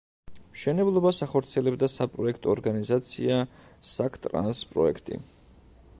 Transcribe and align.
მშენებლობას 0.53 1.19
ახორციელებდა 1.25 1.89
საპროექტო 1.97 2.51
ორგანიზაცია 2.55 3.37
საქტრანსპროექტი. 3.93 5.25